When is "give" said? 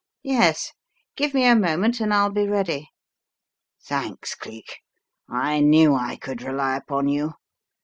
1.15-1.35